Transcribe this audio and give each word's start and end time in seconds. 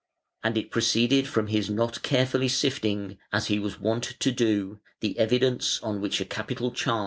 And 0.43 0.57
it 0.57 0.71
proceeded 0.71 1.27
from 1.27 1.45
his 1.45 1.69
not 1.69 2.01
carefully 2.01 2.47
sifting, 2.47 3.19
as 3.31 3.49
he 3.49 3.59
was 3.59 3.79
wont 3.79 4.03
to 4.19 4.31
do, 4.31 4.79
the 4.99 5.15
evidence 5.19 5.79
on 5.83 6.01
which 6.01 6.19
a 6.19 6.25
capital 6.25 6.71
charge 6.71 6.79
was 6.79 6.83
grounded". 6.85 6.99